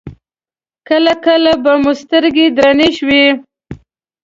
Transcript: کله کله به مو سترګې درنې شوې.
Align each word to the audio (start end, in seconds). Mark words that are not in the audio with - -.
کله 0.87 1.13
کله 1.25 1.51
به 1.63 1.73
مو 1.81 1.91
سترګې 2.01 2.45
درنې 2.57 2.89
شوې. 2.97 3.25